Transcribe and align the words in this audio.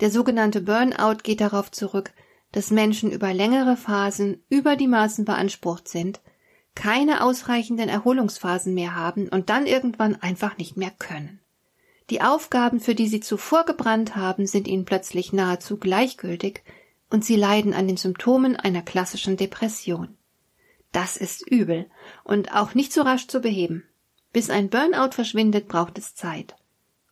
Der 0.00 0.10
sogenannte 0.10 0.60
Burnout 0.60 1.22
geht 1.22 1.40
darauf 1.40 1.70
zurück, 1.70 2.12
dass 2.52 2.70
Menschen 2.70 3.10
über 3.10 3.32
längere 3.32 3.76
Phasen 3.76 4.42
über 4.48 4.76
die 4.76 4.88
Maßen 4.88 5.24
beansprucht 5.24 5.88
sind, 5.88 6.20
keine 6.74 7.22
ausreichenden 7.22 7.88
Erholungsphasen 7.88 8.74
mehr 8.74 8.96
haben 8.96 9.28
und 9.28 9.50
dann 9.50 9.66
irgendwann 9.66 10.16
einfach 10.16 10.58
nicht 10.58 10.76
mehr 10.76 10.90
können. 10.90 11.40
Die 12.10 12.20
Aufgaben, 12.20 12.80
für 12.80 12.94
die 12.94 13.08
sie 13.08 13.20
zuvor 13.20 13.64
gebrannt 13.64 14.16
haben, 14.16 14.46
sind 14.46 14.68
ihnen 14.68 14.84
plötzlich 14.84 15.32
nahezu 15.32 15.78
gleichgültig 15.78 16.62
und 17.10 17.24
sie 17.24 17.36
leiden 17.36 17.72
an 17.72 17.86
den 17.86 17.96
Symptomen 17.96 18.56
einer 18.56 18.82
klassischen 18.82 19.36
Depression. 19.36 20.16
Das 20.92 21.16
ist 21.16 21.48
übel 21.48 21.86
und 22.24 22.54
auch 22.54 22.74
nicht 22.74 22.92
so 22.92 23.02
rasch 23.02 23.28
zu 23.28 23.40
beheben. 23.40 23.84
Bis 24.32 24.50
ein 24.50 24.68
Burnout 24.68 25.12
verschwindet, 25.12 25.68
braucht 25.68 25.98
es 25.98 26.14
Zeit 26.14 26.56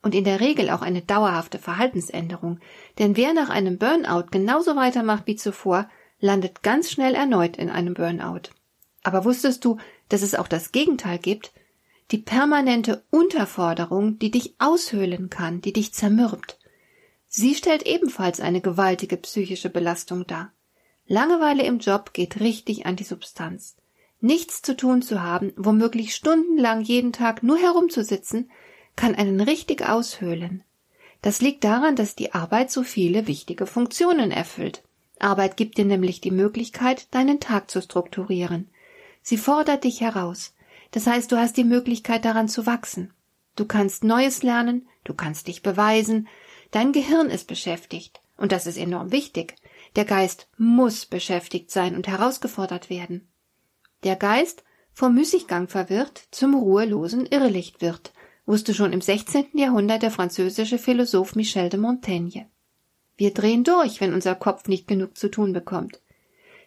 und 0.03 0.15
in 0.15 0.25
der 0.25 0.41
Regel 0.41 0.71
auch 0.71 0.83
eine 0.83 1.03
dauerhafte 1.03 1.59
Verhaltensänderung, 1.59 2.59
denn 2.99 3.17
wer 3.17 3.33
nach 3.33 3.49
einem 3.49 3.79
Burnout 3.79 4.27
genauso 4.31 4.77
weitermacht 4.77 5.27
wie 5.27 5.37
zuvor, 5.37 5.89
landet 6.21 6.63
ganz 6.63 6.91
schnell 6.91 7.15
erneut 7.15 7.57
in 7.57 7.71
einem 7.71 7.95
Burnout. 7.95 8.51
Aber 9.03 9.25
wusstest 9.25 9.65
du, 9.65 9.79
dass 10.09 10.23
es 10.23 10.35
auch 10.35 10.49
das 10.49 10.73
Gegenteil 10.73 11.19
gibt? 11.19 11.53
Die 12.11 12.19
permanente 12.19 13.05
Unterforderung, 13.11 14.19
die 14.19 14.31
dich 14.31 14.55
aushöhlen 14.59 15.31
kann, 15.31 15.61
die 15.61 15.73
dich 15.73 15.93
zermürbt. 15.95 16.59
Sie 17.29 17.55
stellt 17.55 17.87
ebenfalls 17.87 18.41
eine 18.41 18.61
gewaltige 18.61 19.17
psychische 19.17 19.71
Belastung 19.71 20.27
dar. 20.27 20.53
Langeweile 21.07 21.65
im 21.65 21.79
Job 21.79 22.13
geht 22.13 22.41
richtig 22.41 22.87
an 22.87 22.97
die 22.97 23.05
Substanz. 23.05 23.77
Nichts 24.21 24.63
zu 24.63 24.77
tun 24.77 25.03
zu 25.03 25.23
haben, 25.23 25.53
womöglich 25.57 26.15
stundenlang 26.15 26.83
jeden 26.83 27.13
Tag 27.13 27.43
nur 27.43 27.59
herumzusitzen, 27.59 28.51
kann 28.97 29.15
einen 29.15 29.41
richtig 29.41 29.89
aushöhlen. 29.89 30.65
Das 31.23 31.41
liegt 31.41 31.65
daran, 31.65 31.97
dass 31.97 32.17
die 32.17 32.35
Arbeit 32.35 32.71
so 32.71 32.83
viele 32.83 33.27
wichtige 33.27 33.67
Funktionen 33.67 34.31
erfüllt. 34.31 34.83
Arbeit 35.21 35.57
gibt 35.57 35.79
dir 35.79 35.85
nämlich 35.85 36.21
die 36.21 36.33
Möglichkeit, 36.33 37.07
deinen 37.15 37.39
Tag 37.39 37.71
zu 37.71 37.81
strukturieren. 37.81 38.69
Sie 39.23 39.37
fordert 39.37 39.85
dich 39.85 40.01
heraus. 40.01 40.55
Das 40.91 41.07
heißt, 41.07 41.31
du 41.31 41.37
hast 41.37 41.57
die 41.57 41.65
Möglichkeit 41.65 42.25
daran 42.25 42.49
zu 42.49 42.67
wachsen. 42.67 43.15
Du 43.55 43.67
kannst 43.67 44.03
Neues 44.03 44.43
lernen, 44.43 44.89
du 45.05 45.15
kannst 45.15 45.47
dich 45.47 45.63
beweisen, 45.63 46.29
dein 46.73 46.93
Gehirn 46.93 47.31
ist 47.31 47.47
beschäftigt. 47.47 48.21
Und 48.37 48.51
das 48.51 48.67
ist 48.67 48.77
enorm 48.77 49.13
wichtig. 49.13 49.55
Der 49.95 50.05
Geist 50.05 50.49
muss 50.57 51.07
beschäftigt 51.07 51.71
sein 51.71 51.95
und 51.95 52.09
herausgefordert 52.09 52.91
werden. 52.91 53.29
Der 54.03 54.17
Geist, 54.17 54.65
vom 54.93 55.15
Müßiggang 55.15 55.69
verwirrt, 55.69 56.27
zum 56.33 56.55
ruhelosen 56.55 57.27
Irrlicht 57.27 57.81
wird 57.81 58.13
wusste 58.47 58.75
schon 58.75 58.93
im 58.93 59.01
16. 59.01 59.47
Jahrhundert 59.55 60.03
der 60.03 60.11
französische 60.11 60.79
Philosoph 60.79 61.35
Michel 61.37 61.69
de 61.69 61.79
Montaigne. 61.79 62.47
Wir 63.17 63.33
drehen 63.33 63.65
durch, 63.65 64.01
wenn 64.01 64.15
unser 64.15 64.35
Kopf 64.35 64.69
nicht 64.69 64.89
genug 64.89 65.17
zu 65.17 65.31
tun 65.31 65.53
bekommt. 65.53 66.01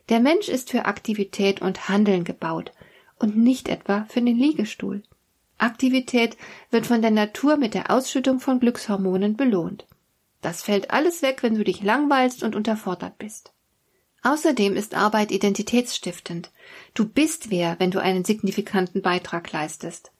Der 0.09 0.19
Mensch 0.19 0.47
ist 0.49 0.69
für 0.69 0.85
Aktivität 0.85 1.61
und 1.61 1.89
Handeln 1.89 2.23
gebaut 2.23 2.71
und 3.19 3.35
nicht 3.37 3.67
etwa 3.67 4.05
für 4.09 4.21
den 4.21 4.37
Liegestuhl. 4.37 5.03
Aktivität 5.57 6.37
wird 6.69 6.85
von 6.85 7.01
der 7.01 7.11
Natur 7.11 7.57
mit 7.57 7.73
der 7.73 7.89
Ausschüttung 7.89 8.39
von 8.39 8.59
Glückshormonen 8.59 9.35
belohnt. 9.35 9.85
Das 10.41 10.61
fällt 10.61 10.91
alles 10.91 11.21
weg, 11.21 11.41
wenn 11.41 11.55
du 11.55 11.63
dich 11.63 11.81
langweilst 11.81 12.43
und 12.43 12.55
unterfordert 12.55 13.17
bist. 13.17 13.51
Außerdem 14.21 14.75
ist 14.75 14.95
Arbeit 14.95 15.31
identitätsstiftend. 15.31 16.51
Du 16.93 17.07
bist 17.07 17.51
wer, 17.51 17.79
wenn 17.79 17.91
du 17.91 17.99
einen 17.99 18.25
signifikanten 18.25 19.01
Beitrag 19.01 19.51
leistest. 19.51 20.11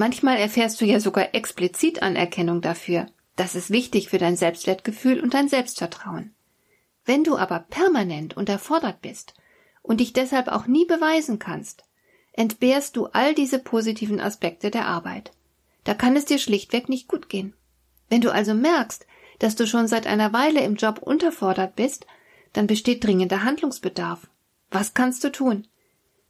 Manchmal 0.00 0.36
erfährst 0.36 0.80
du 0.80 0.84
ja 0.84 1.00
sogar 1.00 1.34
explizit 1.34 2.04
Anerkennung 2.04 2.60
dafür. 2.60 3.06
Das 3.34 3.56
ist 3.56 3.70
wichtig 3.70 4.08
für 4.08 4.18
dein 4.18 4.36
Selbstwertgefühl 4.36 5.18
und 5.18 5.34
dein 5.34 5.48
Selbstvertrauen. 5.48 6.36
Wenn 7.04 7.24
du 7.24 7.36
aber 7.36 7.66
permanent 7.68 8.36
unterfordert 8.36 9.02
bist 9.02 9.34
und 9.82 9.98
dich 9.98 10.12
deshalb 10.12 10.46
auch 10.46 10.68
nie 10.68 10.84
beweisen 10.84 11.40
kannst, 11.40 11.82
entbehrst 12.32 12.96
du 12.96 13.06
all 13.06 13.34
diese 13.34 13.58
positiven 13.58 14.20
Aspekte 14.20 14.70
der 14.70 14.86
Arbeit. 14.86 15.32
Da 15.82 15.94
kann 15.94 16.14
es 16.14 16.26
dir 16.26 16.38
schlichtweg 16.38 16.88
nicht 16.88 17.08
gut 17.08 17.28
gehen. 17.28 17.54
Wenn 18.08 18.20
du 18.20 18.32
also 18.32 18.54
merkst, 18.54 19.04
dass 19.40 19.56
du 19.56 19.66
schon 19.66 19.88
seit 19.88 20.06
einer 20.06 20.32
Weile 20.32 20.60
im 20.60 20.76
Job 20.76 21.00
unterfordert 21.02 21.74
bist, 21.74 22.06
dann 22.52 22.68
besteht 22.68 23.02
dringender 23.02 23.42
Handlungsbedarf. 23.42 24.28
Was 24.70 24.94
kannst 24.94 25.24
du 25.24 25.32
tun? 25.32 25.66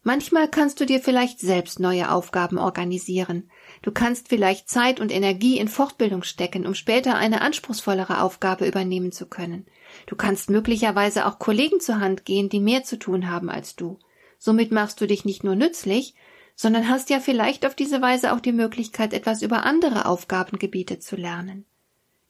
Manchmal 0.09 0.49
kannst 0.49 0.81
du 0.81 0.87
dir 0.87 1.01
vielleicht 1.01 1.39
selbst 1.39 1.81
neue 1.81 2.11
Aufgaben 2.11 2.57
organisieren. 2.57 3.51
Du 3.83 3.93
kannst 3.93 4.29
vielleicht 4.29 4.67
Zeit 4.67 5.01
und 5.01 5.13
Energie 5.13 5.59
in 5.59 5.69
Fortbildung 5.69 6.23
stecken, 6.23 6.67
um 6.67 6.73
später 6.73 7.17
eine 7.17 7.43
anspruchsvollere 7.43 8.23
Aufgabe 8.23 8.67
übernehmen 8.67 9.13
zu 9.13 9.27
können. 9.27 9.67
Du 10.07 10.17
kannst 10.17 10.49
möglicherweise 10.49 11.27
auch 11.27 11.39
Kollegen 11.39 11.79
zur 11.79 12.01
Hand 12.01 12.25
gehen, 12.25 12.49
die 12.49 12.59
mehr 12.59 12.85
zu 12.85 12.99
tun 12.99 13.31
haben 13.31 13.51
als 13.51 13.77
du. 13.77 13.99
Somit 14.39 14.73
machst 14.73 14.99
du 15.03 15.07
dich 15.07 15.27
nicht 15.27 15.45
nur 15.45 15.57
nützlich, 15.57 16.15
sondern 16.57 16.89
hast 16.89 17.11
ja 17.11 17.21
vielleicht 17.21 17.67
auf 17.67 17.75
diese 17.75 18.01
Weise 18.01 18.33
auch 18.33 18.41
die 18.41 18.53
Möglichkeit, 18.53 19.13
etwas 19.13 19.43
über 19.43 19.67
andere 19.67 20.07
Aufgabengebiete 20.07 21.01
zu 21.01 21.17
lernen. 21.17 21.67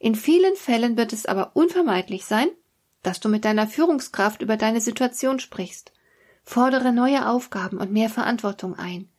In 0.01 0.17
vielen 0.17 0.57
Fällen 0.57 0.97
wird 0.97 1.13
es 1.13 1.27
aber 1.27 1.53
unvermeidlich 1.55 2.25
sein, 2.25 2.49
dass 3.05 3.21
du 3.21 3.29
mit 3.29 3.45
deiner 3.45 3.69
Führungskraft 3.69 4.43
über 4.43 4.57
deine 4.57 4.81
Situation 4.81 5.39
sprichst 5.39 5.93
Fordere 6.49 6.95
neue 6.95 7.29
Aufgaben 7.29 7.77
und 7.77 7.93
mehr 7.93 8.09
Verantwortung 8.09 8.75
ein. 8.75 9.11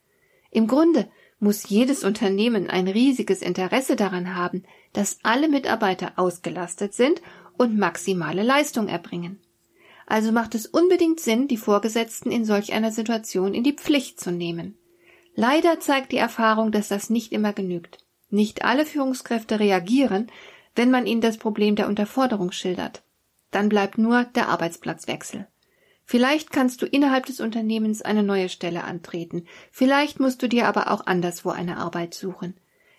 Im 0.50 0.66
Grunde 0.66 1.08
muss 1.38 1.70
jedes 1.70 2.04
Unternehmen 2.04 2.72
ein 2.72 2.88
riesiges 2.88 3.44
Interesse 3.44 3.96
daran 3.96 4.36
haben, 4.36 4.64
dass 4.94 5.20
alle 5.22 5.48
Mitarbeiter 5.48 6.14
ausgelastet 6.16 6.96
sind 6.96 7.22
und 7.56 7.78
maximale 7.78 8.42
Leistung 8.42 8.88
erbringen. 8.88 9.40
Also 10.08 10.32
macht 10.32 10.56
es 10.56 10.66
unbedingt 10.66 11.20
Sinn, 11.20 11.48
die 11.48 11.58
Vorgesetzten 11.58 12.32
in 12.32 12.46
solch 12.46 12.74
einer 12.74 12.92
Situation 12.92 13.54
in 13.54 13.64
die 13.64 13.74
Pflicht 13.74 14.20
zu 14.20 14.32
nehmen. 14.32 14.76
Leider 15.36 15.80
zeigt 15.80 16.12
die 16.12 16.18
Erfahrung, 16.18 16.72
dass 16.72 16.88
das 16.88 17.12
nicht 17.12 17.32
immer 17.32 17.54
genügt. 17.54 18.04
Nicht 18.32 18.66
alle 18.66 18.88
Führungskräfte 18.88 19.60
reagieren, 19.60 20.32
wenn 20.74 20.90
man 20.90 21.06
ihnen 21.06 21.22
das 21.22 21.38
Problem 21.38 21.76
der 21.76 21.90
Unterforderung 21.90 22.52
schildert. 22.52 23.04
Dann 23.52 23.70
bleibt 23.70 24.00
nur 24.00 24.24
der 24.24 24.50
Arbeitsplatzwechsel. 24.50 25.46
Vielleicht 26.12 26.50
kannst 26.50 26.82
du 26.82 26.88
innerhalb 26.88 27.28
des 27.28 27.40
Unternehmens 27.40 28.02
eine 28.02 28.24
neue 28.24 28.50
Stelle 28.50 28.84
antreten. 28.84 29.46
Vielleicht 29.72 30.20
musst 30.20 30.42
du 30.42 30.50
dir 30.50 30.68
aber 30.68 30.90
auch 30.90 31.06
anderswo 31.06 31.52
eine 31.52 31.78
Arbeit 31.78 32.16
suchen. 32.16 32.56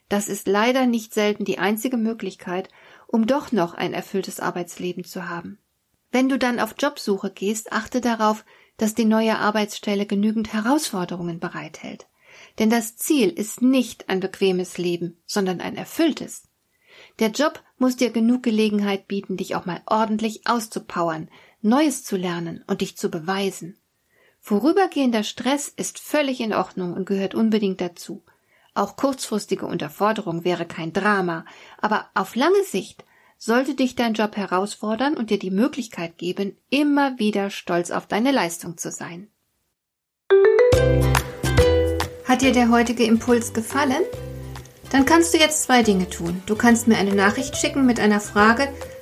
Das 0.09 0.29
ist 0.29 0.47
leider 0.47 0.87
nicht 0.87 1.13
selten 1.13 1.45
die 1.45 1.59
einzige 1.59 1.97
Möglichkeit, 1.97 2.69
um 3.09 3.27
doch 3.27 3.51
noch 3.51 3.75
ein 3.75 3.95
erfülltes 3.95 4.39
Arbeitsleben 4.39 5.03
zu 5.03 5.29
haben. 5.29 5.59
Wenn 6.13 6.29
du 6.29 6.39
dann 6.39 6.61
auf 6.61 6.77
Jobsuche 6.79 7.33
gehst, 7.33 7.73
achte 7.73 8.01
darauf, 8.01 8.45
dass 8.77 8.95
die 8.95 9.07
neue 9.07 9.39
Arbeitsstelle 9.39 10.07
genügend 10.07 10.53
Herausforderungen 10.53 11.41
bereithält. 11.41 12.07
Denn 12.61 12.71
das 12.71 12.95
Ziel 12.95 13.31
ist 13.31 13.61
nicht 13.61 14.09
ein 14.09 14.21
bequemes 14.21 14.79
Leben, 14.79 15.21
sondern 15.27 15.61
ein 15.61 15.77
erfülltes. 15.77 16.45
Der 17.19 17.31
Job 17.31 17.61
muss 17.77 17.97
dir 17.97 18.11
genug 18.11 18.45
Gelegenheit 18.45 19.09
bieten, 19.09 19.37
dich 19.37 19.57
auch 19.57 19.67
mal 19.67 19.83
ordentlich 19.87 20.47
auszupowern, 20.47 21.29
Neues 21.63 22.05
zu 22.05 22.17
lernen 22.17 22.65
und 22.67 22.81
dich 22.81 22.97
zu 22.97 23.11
beweisen. 23.11 23.79
Vorübergehender 24.41 25.23
Stress 25.23 25.69
ist 25.69 25.99
völlig 25.99 26.41
in 26.41 26.55
Ordnung 26.55 26.95
und 26.95 27.05
gehört 27.05 27.35
unbedingt 27.35 27.81
dazu. 27.81 28.25
Auch 28.73 28.97
kurzfristige 28.97 29.67
Unterforderung 29.67 30.45
wäre 30.45 30.65
kein 30.65 30.93
Drama, 30.93 31.45
aber 31.79 32.07
auf 32.15 32.35
lange 32.35 32.65
Sicht 32.65 33.05
sollte 33.37 33.75
dich 33.75 33.95
dein 33.95 34.15
Job 34.15 34.37
herausfordern 34.37 35.17
und 35.17 35.31
dir 35.31 35.39
die 35.39 35.51
Möglichkeit 35.51 36.17
geben, 36.19 36.57
immer 36.71 37.19
wieder 37.19 37.51
stolz 37.51 37.91
auf 37.91 38.07
deine 38.07 38.33
Leistung 38.33 38.79
zu 38.79 38.91
sein. 38.91 39.29
Hat 42.25 42.43
dir 42.43 42.53
der 42.53 42.71
heutige 42.71 43.05
Impuls 43.05 43.53
gefallen? 43.53 44.05
Dann 44.93 45.05
kannst 45.05 45.35
du 45.35 45.39
jetzt 45.39 45.63
zwei 45.65 45.83
Dinge 45.83 46.09
tun. 46.09 46.43
Du 46.47 46.57
kannst 46.57 46.89
mir 46.89 46.97
eine 46.97 47.15
Nachricht 47.15 47.57
schicken 47.57 47.87
mit 47.87 48.01
einer 48.01 48.21
Frage, 48.21 48.69